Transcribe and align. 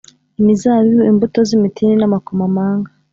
imizabibu, 0.39 1.01
imbuto 1.11 1.39
z’imitini 1.47 1.93
n’amakomamanga, 1.97 2.89